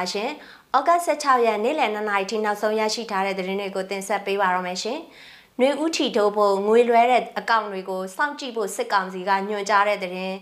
[0.00, 0.30] ပါရှင်။
[0.76, 4.98] ဩဂတ်16ရက်နေ့လယ်2နာရီထိနောက်ဆုံးရရှိထားတဲ့သတင်းတွေကိုတင်ဆက်ပေးပါရမယ်ရှင်။
[5.60, 10.36] နှွေဦးထီထိုးဖို့ငွေလွှဲတဲ့အကောင့်တွေကိုစောင့်ကြည့်ဖို့စစ်ကောင်စီကညွှန်ကြားတဲ့သတင်း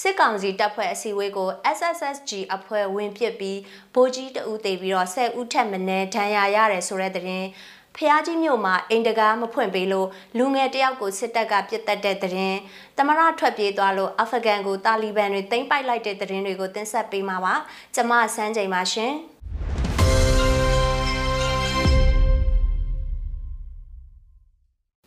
[0.00, 3.58] စစ်ကောင်စီတပ်ဖွဲ့အစည်းအဝေးကို SSSG အဖွဲ့ဝင်ပစ်ပြီး
[3.94, 7.48] ဗိုလ်ကြီးတအူးတေပြီးတော့10ဦးထက်မနည်းဒဏ်ရာရတယ်ဆိုတဲ့သတင်း
[7.96, 10.08] ဖျားကြီးမြို့မှာအိမ်တကားမဖွင့်ပေးလို့
[10.38, 12.56] လူငယ်တယောက်ကိုစစ်တပ်ကပြစ်တက်တဲ့တဲ့ရင်
[12.96, 17.54] တမရထွက်ပြေးသွားလို့အာဖဂန်ကိုတာလီဘန်တွေသိမ်းပိုက်လိုက်တဲ့တဲ့ရင်တွေကိုတင်ဆက်ပေးမှာပါ
[17.94, 19.14] ကျမဆန်းချိန်ပါရှင်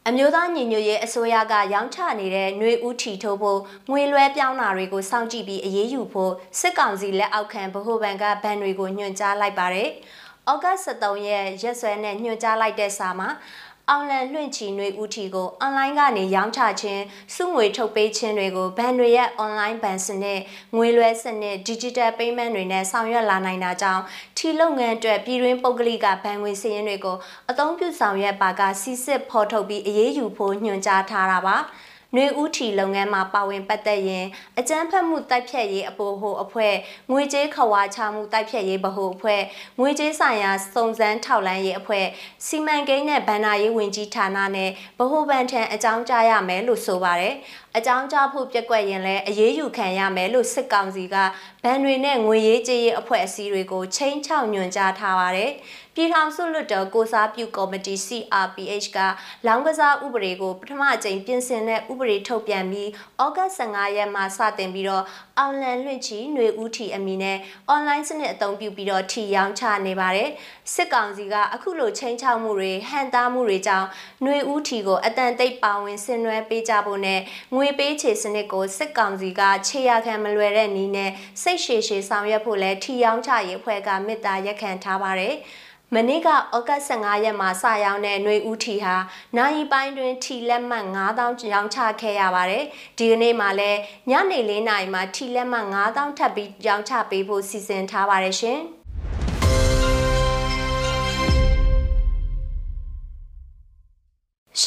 [0.10, 9.90] အမျိုးသားညီညွတ်ရေးအစိုးရကရောင်းချနေတဲ့ຫນွေဦးထီထိုးဖို့ငွေလွှဲပြောင်းတာတွေကိုစောင့်ကြည့်ပြီးအရေးယူဖို့စစ်ကောင်စီလက်အောက်ခံဗဟိုဘဏ်ကဘဏ်တွေကိုညွှန်ကြားလိုက်ပါတယ်။
[10.52, 13.30] ဩဂတ်23ရက်ရက်စွဲနဲ့ညွှန်ကြားလိုက်တဲ့စာမှာ
[13.90, 17.04] အောင်လန်လွင့်ချီနှွေဦးထီကိုအွန်လိုင်းကနေရောင်းချခြင်း
[17.36, 20.40] စုငွေထုတ်ပေးခြင်းတွေကိုဘဏ်တွေရဲ့အွန်လိုင်းဘဏ်စနစ်
[20.76, 24.04] ငွေလွှဲစနစ် digital payment တွေနဲ့ဆောင်ရွက်လာနိုင်တာကြောင့်
[24.38, 27.18] ထီလုပ်ငန်းအတွက်ပြည်တွင်းပုဂ္ဂလိကဘဏ်ငွေစည်းရင်းတွေကို
[27.50, 31.58] အသုံးပြုဆောင်ရွက်ပါကစီစစ်ဖော်ထုတ်ပြီးအရေးယူဖို့ညွှန်ကြားထားတာပါ။
[32.16, 34.26] နှွေဦးထီလုပ်ငန်းမှာပါဝင်ပတ်သက်ရင်
[34.60, 36.74] အကြမ်းဖက်မှုတိုက်ဖြတ်ရေးအပိုဟိုအဖွဲ့
[37.12, 39.42] ငွေကြေးခဝါချမှုတိုက်ဖြတ်ရေးဗဟိုအဖွဲ့
[39.80, 42.06] ငွေကြေးဆိုင်ရာစုံစမ်းထောက်လှမ်းရေးအဖွဲ့
[42.46, 47.36] စီမံကိန်းနဲ့ဗဏ္ဍာရေးဝန်ကြီးဌာနနဲ့ဗဟိုဘဏ်ထံအကြောင်းကြားရမယ်လို့ဆိုပါတယ်
[47.77, 51.17] အကြောင်းကြားဖို့ပြက်ကွက်ရင်လည်းအရေးယူခံရမယ်လို့စစ်ကောင်စီက
[51.65, 55.53] ဗန်တွေနဲ့ငွေရေးကြေးရေးအဖွဲ့အစည်းတွေကိုချိန်ချောက်ညွှန်ကြားထားပါတယ်
[55.97, 58.99] ပြည်ထောင်စုလွှတ်တော်ကိုစားပြုကော်မတီ CRPH က
[59.47, 62.89] လောင်းကစားဥပဒေကိုပထမအကြိမ်ပြင်ဆင်တဲ့ဥပဒေထုတ်ပြန်ပြီး
[63.23, 65.05] ဩဂတ်15ရက်မှာစတင်ပြီးတော့
[65.39, 70.31] အောင်လန်လွင့်ချီຫນွေဦးထီအမီနဲ့အွန်လိုင်းစနစ်အသုံးပြုပြီးတော့ထီရောင်းချနေပါတယ်
[70.75, 73.89] စစ်ကောင်စီကအခုလိုချိန်ချောက်မှုတွေဟန်တားမှုတွေကြောင့်
[74.23, 77.21] ຫນွေဦးထီကိုအတန်တိတ်ပါဝင်ဆင်နွှဲပေးကြဖို့နဲ့
[77.55, 81.12] ငွေ ပေးချေစနစ်ကိုစစ်ကောင်စီကခြေရခံမလွယ်တဲ့နည်းနဲ့
[81.42, 85.36] စိတ်ရှည်ရှည်ဆောင်ရွက်ဖို့လဲထီရောင်းချရေးအဖွဲ့ကမေတ္တာရက်ခံထားပါတယ်
[85.96, 88.96] မနေ့ကဩဂတ်15ရက်မှာစရောင်းတဲ့ຫນွေဦးထီဟာ
[89.38, 92.64] နိုင်ပိုင်းတွင်ထီလက်မှတ်9000ရောင်းချခဲ့ရပါတယ်။
[92.98, 98.62] ဒီကနေ့မှလည်းညနေ4နာရီမှာထီလက်မှတ်9000ထပ်ပြီးရောင်းချပေးဖို့စီစဉ်ထားပါတယ်ရှင်။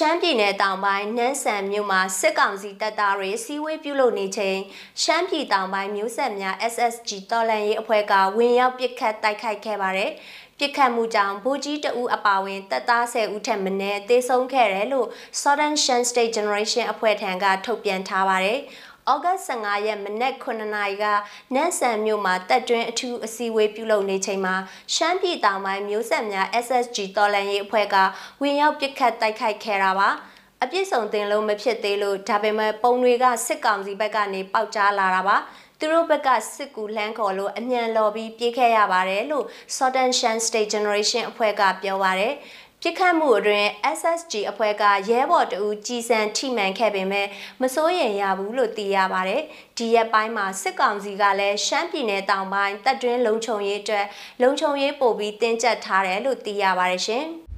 [0.03, 4.59] ရှမ်းပြည်နယ်တောင်ပိုင်းနန်းဆန်မြို့မှာစစ်ကောင်စီတပ်သားတွေစီးဝေးပြုလုပ်နေချိန်
[5.03, 10.11] ရှမ်းပြည်တောင်ပိုင်းမြို့ဆက်များ SSG တော်လန်ရေးအဖွဲ့ကဝင်ရောက်ပစ်ခတ်တိုက်ခိုက်ခဲ့ပါတယ်။
[10.59, 15.09] ပြစ်ခတ်မှုကြောင့်ဗိုလ်ကြီးတအူးအပါဝင်တပ်သား10ဦးထက်မနည်းသေဆုံးခဲ့တယ်လို့
[15.41, 18.59] Southern Shan State Generation အဖွဲ့ထံကထုတ်ပြန်ထားပါတယ်။
[19.11, 21.05] ဩဂတ်15ရက်မနက်9နာရီက
[21.55, 24.55] နန်းဆန်မြို့မှာတက်တွင်းအထူးအစည်းအဝေးပြုလုပ်နေချိန်မှာ
[24.95, 27.97] ရှမ်းပြည်တောင်ပိုင်းမျိုးဆက်များ SSG တော်လန်ရေးအဖွဲ့က
[28.43, 30.09] ဝင်ရောက်ပစ်ခတ်တိုက်ခိုက်ခဲ့တာပါ။
[30.63, 35.37] အပြစ်ဆုံးတင်လို့မဖြစ်သေးလို့ဒါပေမဲ့ပုံတွေကစစ်ကောင်စီဘက်ကနေပေါက်ကြားလာတာပါ။
[35.79, 42.35] သူတို့ဘက်ကစစ်ကူလှမ်းခေါ်လို့အမြန်လော်ပြီးပြေးခဲ့ရပါတယ်လို့ Southern Shan State Generation အဖွဲ့ကပြောပါတယ်
[42.83, 43.69] ပြစ်ခတ်မှုအတွင်း
[43.99, 47.27] SSG အဖွဲ့ကရဲဘော်တဦးကြီးစံထိမှန်ခဲ့ပေမဲ့
[47.61, 49.43] မစိုးရိမ်ရဘူးလို့သိရပါတယ်။
[49.79, 54.07] ဒီရက်ပိုင်းမှာစစ်ကောင်စီကလည်းရှမ်းပြည်နယ်တောင်ပိုင်းတပ်တွင်းလုံခြုံရေးအတွက်
[54.43, 57.27] လုံခြုံရေးပို့ပြီးတင်းကျပ်ထားတယ်လို့သိရပါတယ်ရှင်။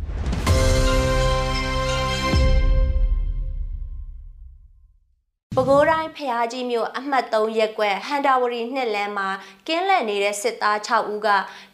[5.56, 9.28] ပဲခူးတိုင်းဖျားကြီးမြို့အမှတ်3ရပ်ကွက်ဟန်တာဝရီနှစ်လမ်းမှာ
[9.66, 11.28] ကင်းလက်နေတဲ့စစ်သား6ဦးက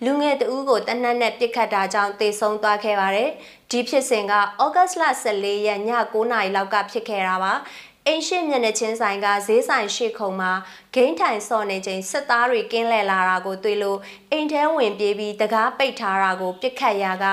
[0.04, 3.30] လူငယ်တဦးကိုတနက်နဲ့ပစ်ခတ်တာကြောင့်တေဆုံးသွားခဲ့ပါတယ်။
[3.70, 5.80] ဒီဖြစ်စဉ်ကဩဂတ်လ14ရက်ည
[6.12, 7.52] 9:00နာရီလောက်ကဖြစ်ခဲ့တာပါ။
[8.10, 10.52] အိမ်ရှိမျက်နှာချင်းဆိုင်ကဈေးဆိုင်ရှိခုံမှာ
[10.94, 13.98] ဂိမ်းထိုင်စော့နေချိန်စစ်သားတွေကင်းလဲလာတာကိုတွေ့လို့
[14.30, 17.24] အိမ်ထဲဝင်ပြေးပြီးတကားပိတ်ထားတာကိုပြစ်ခတ်ရာက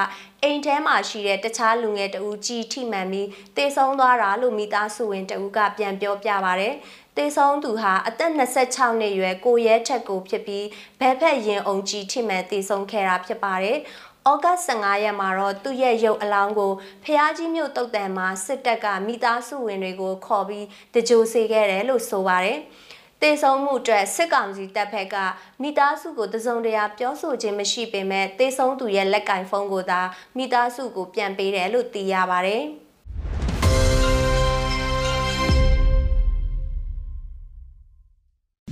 [0.44, 3.28] အိမ်ထဲမှာရှိတဲ့တခြားလူငယ်တဦးကြီးထိမှန်ပြီး
[3.58, 6.70] တေဆုံးသွားတာလို့မိသားစုဝင်တဦးကပြန်ပြောပြပါဗျ။
[7.18, 10.66] တေဆုံးသူဟာအသက်26နှစ်အရွယ်ကိုရဲထက်ကိုဖြစ်ပြီး
[11.00, 13.78] ဘဲဖက်ရင်အုံကြီးထိမှန်တေဆုံးခဲ့တာဖြစ်ပါတယ်။
[14.32, 16.74] ဩဂတ်15ရက်မှာတော့သူ့ရဲ့ရုပ်အလောင်းကို
[17.06, 22.60] ဖျားကြီးမြို့တုတ်တန်မှာစစ်တပ်ကမိသားစုဝင်တွေကိုခေါ်ပြီးတကြိုစေခဲ့တယ်လို့ဆိုပါတယ်။
[23.22, 25.16] တေဆုံးမှုအတွက်စစ်ကောင်စီတပ်ဖက်က
[25.62, 30.02] မိသားစုကိုတစုံတရာပြောဆိုခြင်းမရှိပေမဲ့တေဆုံးသူရဲ့လက်ကင်ဖုန်းကိုသာ
[30.38, 32.66] မိသားစုကိုပြန်ပေးတယ်လို့သိရပါတယ်။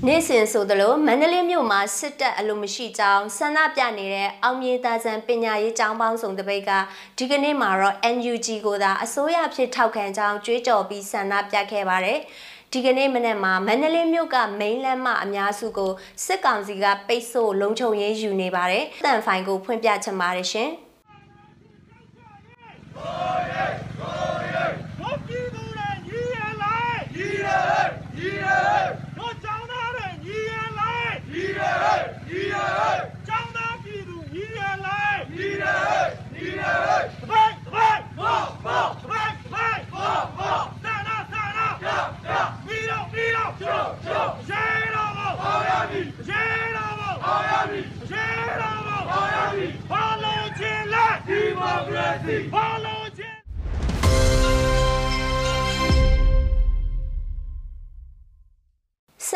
[0.07, 6.71] နေ့စဉ်ဆိုသလိုမန္တလေးမြို့မှာစစ်တပ်အလိုမရှိကြောင်းဆန္ဒပြနေတဲ့အောင်မြေသားစံပညာရေးကျောင်းပေါင်းစုံတပိတ်က
[7.17, 12.19] ဒီကနေ့မှာတော့ NUG ကိုသာအစိုးရဖြစ်ထောက်ခံကြောင်းကြွေးကြော်ပြီးဆန္ဒပြခဲ့ပါတယ်။
[12.71, 15.91] ဒီကနေ့မနေ့မှာမန္တလေးမြို့ကမိန်းလမ်းမအများစုကို
[16.25, 20.71] စစ်ကောင်စီကပိတ်ဆို့လုံခြုံရေးယူနေပါတယ်။တန်ဖိုင်ကိုဖွင့်ပြချင်ပါတယ်ရှင်။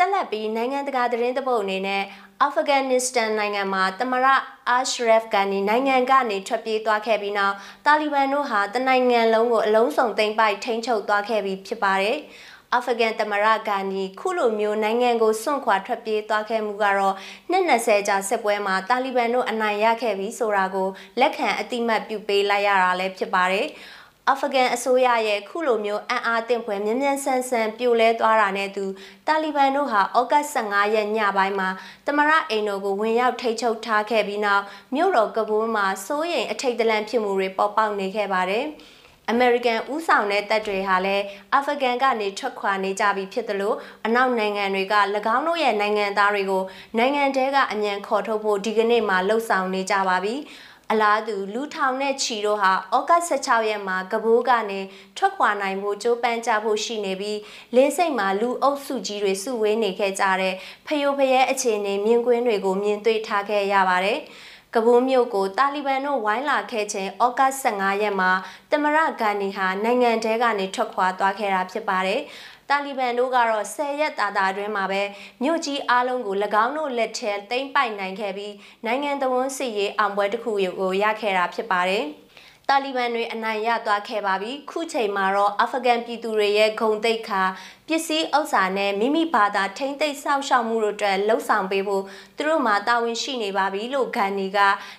[0.04, 2.02] က်လက်ပြီးနိုင်ငံတကာသတင်းတပုတ်အနေနဲ့
[2.42, 4.26] အာဖဂန်နစ္စတန်နိုင်ငံမှာတမရ
[4.68, 7.54] အာရှရဖ်ဂန်နီနိုင်ငံကနေထွက်ပြေးသွားခဲ့ပြီးနောက်
[7.86, 12.18] တာလီဘန်တို့ဟာတနိုင်ငံလုံးကိုအလုံးစုံသိမ်းပိုက်ထိန်းချုပ်သွားခဲ့ပြီးဖြစ်ပါတယ်။
[12.74, 17.14] အာဖဂန်တမရဂန်နီခုလိုမျိုးနိုင်ငံကိုစွန့်ခွာထွက်ပြေးသွားခဲ့မှုကတော့
[17.50, 20.88] နှစ်20ကြာစစ်ပွဲမှာတာလီဘန်တို့အနိုင်ရခဲ့ပြီးဆိုတာကို
[21.20, 23.66] လက်ခံအတိမတ်ပြုပေးလိုက်ရတာလည်းဖြစ်ပါတယ်။
[24.30, 28.84] အာဖဂန်အစိုးရရဲ့ခုလိုမျိုးအံ့အားသင့်ဖွယ်မြန်မြန်ဆန်ဆန်ပြိုလဲသွားတာနဲ့တူ
[29.26, 31.68] တာလီဘန်တို့ဟာဩဂတ်15ရက်ညပိုင်းမှာ
[32.06, 34.64] တမရအိမ်တော်ကိုဝင်ရောက်ထိချုပ်ထားခဲ့ပြီးနောက်
[34.94, 38.64] မြို့တော်ကဘူးမှာစိုးရိမ်အထိတ်တလန့်ဖြစ်မှုတွေပေါ်ပေါက်နေခဲ့ပါတယ်။
[39.30, 41.24] အမေရိကန်ဥဆောင်တဲ့တပ်တွေဟာလည်း
[41.54, 43.74] အာဖဂန်ကနေထွက်ခွာနေကြပြီဖြစ်သလို
[44.06, 44.94] အနောက်နိုင်ငံတွေက၎
[45.34, 46.62] င်းတို့ရဲ့နိုင်ငံသားတွေကို
[46.98, 50.34] နိုင်ငံတဲကအမြန်ခေါ်ထုတ်ဖို့ဒီကနေ့မှလှုံ့ဆော်နေကြပါပြီ။
[50.92, 54.80] အလားတူလူထောင်နဲ့ချီတို့ဟာဩဂတ်16ရက်မှာကဘိုးကနေ
[55.16, 57.38] ထွက်ခွာနိုင်ဖို့ကြိုးပမ်းကြဖို့ရှိနေပြီး
[57.74, 60.54] လေးစိတ်မှာလူအုပ်စုကြီးတွေစုဝေးနေခဲ့ကြတဲ့
[60.86, 64.18] ဖယိုဖယဲအခြေအနေမြင်ကွင်းတွေကိုမြင်တွေ့ထားခဲ့ရပါတယ်။
[64.74, 68.30] ကဘိုးမြို့ကိုတာလီဘန်တို့ဝိုင်းလာခဲ့ခြင်းဩဂတ်15ရက်မှာ
[68.70, 72.20] တမရဂန်နီဟာနိုင်ငံတဲကနေထွက်ခွာသွားခဲ့တာဖြစ်ပါတယ်။
[72.70, 75.02] တာလီဘန်တို့ကတော့10ရက်တာတာအတွင်းမှာပဲ
[75.42, 78.54] မြို့ကြီးအားလုံးကို၎င်းတို့လက်ထဲသိမ်းပိုက်နိုင်ခဲ့ပြီး
[78.86, 82.04] နိုင်ငံတော်ဝန်စစ်ရေးအောင်ပွဲတစ်ခုကိုရခဲ့တာဖြစ်ပါတယ်။
[82.68, 87.42] တာလီဘန်တွေအနိုင်ရသွားခဲ့ပါပြီခုချိန်မှာတော့အာဖဂန်ပြည်သူတွေရဲ့ဂုံတိတ်ခါ
[87.88, 92.04] ပစ္စည်းဥစ္စာနဲ့မိမိဘာသာထိမ့်သိမ်းစောင့်ရှောက်မှုတို့အတွက်လှုံ့ဆော်ပေးဖို့
[92.36, 94.58] သူတို့မှာတာဝန်ရှိနေပါပြီလို့ဂန်နီက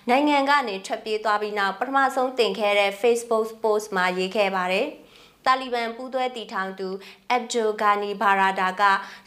[0.10, 4.88] နိုင်ငံကနေထွက်ပြေးသွားပြီးနောက်ပထမဆုံးတင်ခဲ့တဲ့ Facebook post မှာရေးခဲ့ပါတယ်။
[5.46, 6.90] တာလီဘန်ပူးတွဲတီထောင်သူ
[7.30, 8.84] အက်ဘ်ဂျိုဂါနီဘာရာဒါက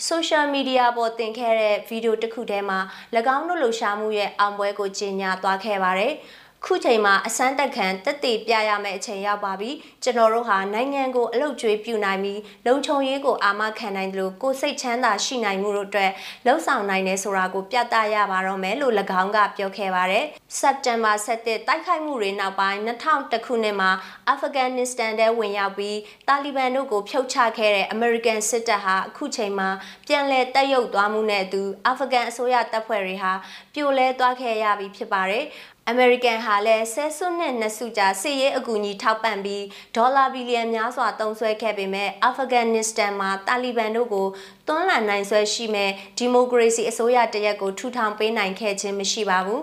[0.06, 2.78] ဆိုရှယ်မီဒီယာပေါ်တင်ခဲ့တဲ့ဗီဒီယိုတစ်ခုထဲမှာ၎
[3.36, 6.12] င်းတို့လှူရှာမှုရဲ့အောင်ပွဲကိုကြေညာသွားခဲ့ပါတယ်။
[6.66, 9.70] ခုချိန်မှာအစမ်းတက်ခံတက်တည်ပြရမယ့်အချိန်ရောက်ပါပြီ
[10.02, 16.10] ကျွန်တော်တို့ဟာနိုင်ငံကိုအလုတ်ကျွေးပြနိုင်ပြီးလုံခြုံရေးကိုအာမခံနိုင်တယ်လို့ကိုစိတ်ချမ်းသာရှိနိုင်မှုတို့အတွက်
[16.46, 20.24] လှုံ့ဆော်နိုင်တယ်ဆိုတာကိုပြသရပါတော့မယ်လို့၎င်းကပြောခဲ့ပါတယ်
[20.58, 23.90] စက်တင်ဘာ7တိုက်ခိုက်မှုတွေနောက်ပိုင်း2000ခုနှစ်မှာ
[24.28, 25.98] အာဖဂန်နစ္စတန်ထဲဝင်ရောက်ပြီး
[26.28, 29.68] တာလီဘန်တို့ကိုဖျောက်ချခဲ့တဲ့အမေရိကန်စစ်တပ်ဟာအခုချိန်မှာ
[30.06, 33.32] ပြန်လည်တက်ရုပ်သွားမှုနဲ့အတူအာဖဂန်အစိုးရတပ်ဖွဲ့တွေဟာ
[33.74, 35.44] ပြိုလဲသွားခဲ့ရပြီဖြစ်ပါတယ်
[35.90, 39.64] အမေရိကန်ဟာလည်းဆဲဆွနဲ့နှစ်စုကြာစစ်ရေးအကူအညီထောက်ပံ့ပြီး
[39.96, 44.29] ဒေါ်လာဘီလီယံများစွာသုံးစွဲခဲ့ပေမဲ့အာဖဂန်နစ္စတန်မှာတာလီဘန်တို့ကို
[44.69, 49.62] တွန်းလှန်နိုင်ဆွဲရှိမဲ့ဒီမိုကရေစီအစိုးရတရက်ကိုထူထောင်ပေးနိုင်ခဲ့ခြင်းမရှိပါဘူး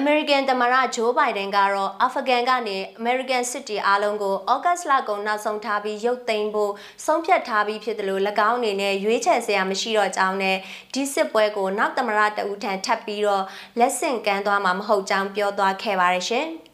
[0.00, 6.72] အမေရိကန်သမ္မတဂျိုးဘိုင်ဒန်ကတော့အာဖဂန်ကနေအမေရိကန်စစ်တီအားလုံးကိုဩဂတ်လကုန်နောက်ဆုံးထားပြီးရုပ်သိမ်းဖို့
[7.06, 10.56] ဆုံးဖြတ်ထားပြီးဖြစ်တယ်လို့၎င်းအနေနဲ့ရွေးချယ်စရာမရှိတော့ကြောင်းနဲ့
[10.94, 13.44] ဒီစစ်ပွဲကိုနောက်သမ္မတတဦးထံထပ်ပြီးတော့
[13.78, 16.48] လက်ဆင့်ကမ်းသွားမှာမဟုတ်ကြောင်းပြောသွားခဲ့ပါတယ်ရှင်။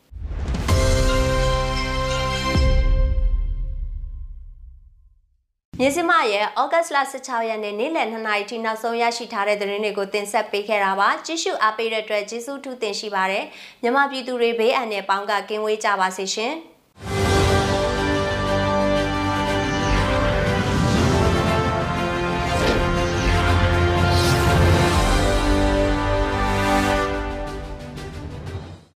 [5.81, 13.45] မြစမရဲ့ဩဂတ်လ16ရက်နေ့နေ့လယ်2နာရီထိနောက်ဆုံးရရှိထားတဲ့သတင်းတွေကိုတင်ဆက်ပေးခဲ့တာပါကြည့်ရှုအားပေးတဲ့အတွက်ကျေးဇူးထူးတင်ရှိပါတယ်
[13.83, 16.55] မြမပြည်သူတွေဘေးအန္တရာယ်ပေါင်းကကင်းဝေးကြပါစေရှင်။